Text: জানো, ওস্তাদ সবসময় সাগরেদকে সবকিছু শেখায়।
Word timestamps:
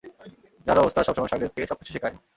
জানো, 0.67 0.79
ওস্তাদ 0.83 1.03
সবসময় 1.05 1.31
সাগরেদকে 1.31 1.69
সবকিছু 1.69 1.91
শেখায়। 1.93 2.15